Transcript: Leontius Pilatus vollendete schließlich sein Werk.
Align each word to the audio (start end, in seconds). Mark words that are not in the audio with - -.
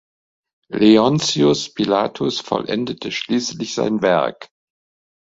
Leontius 0.69 1.71
Pilatus 1.75 2.39
vollendete 2.39 3.11
schließlich 3.11 3.75
sein 3.75 4.01
Werk. 4.01 4.49